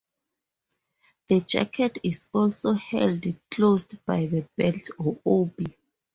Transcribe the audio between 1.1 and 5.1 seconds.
The jacket is also held closed by the belt